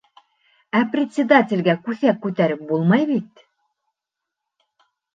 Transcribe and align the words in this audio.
Ә 0.79 0.81
председателгә 0.95 1.77
күҫәк 1.85 2.19
күтәреп 2.25 2.67
булмай 2.73 3.09
бит. 3.15 3.47